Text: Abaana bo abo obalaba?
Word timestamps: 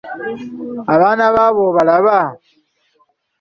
Abaana 0.93 1.23
bo 1.33 1.39
abo 1.47 1.61
obalaba? 1.69 2.19